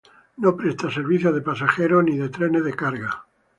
No 0.37 0.57
presta 0.57 0.89
servicios 0.89 1.35
de 1.35 1.43
pasajeros 1.43 2.03
ni 2.03 2.17
de 2.17 2.29
trenes 2.29 2.63
de 2.65 2.73
carga. 2.73 3.27